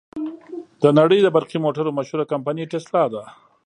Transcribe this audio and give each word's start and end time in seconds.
د 0.83 0.85
نړې 0.99 1.17
د 1.21 1.27
برقی 1.35 1.57
موټرو 1.65 1.95
مشهوره 1.97 2.25
کمپنۍ 2.31 2.63
ټسلا 2.71 3.03
ده. 3.13 3.23